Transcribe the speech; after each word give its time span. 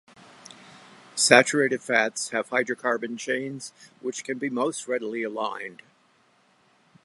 Saturated 1.15 1.79
fats 1.83 2.29
have 2.31 2.49
hydrocarbon 2.49 3.19
chains 3.19 3.71
which 3.99 4.23
can 4.23 4.39
be 4.39 4.49
most 4.49 4.87
readily 4.87 5.21
aligned. 5.21 5.83